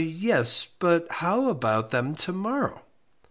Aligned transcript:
"Yes; 0.03 0.65
but 0.65 1.05
how 1.11 1.47
about 1.47 1.91
them 1.91 2.15
to 2.15 2.33
morrow?" 2.33 2.81